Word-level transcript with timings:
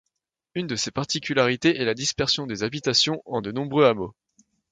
Une 0.55 0.65
de 0.65 0.75
ses 0.75 0.89
particularités 0.89 1.79
est 1.79 1.85
la 1.85 1.93
dispersion 1.93 2.47
des 2.47 2.63
habitations 2.63 3.21
en 3.27 3.39
de 3.39 3.51
nombreux 3.51 3.85
hameaux. 3.85 4.15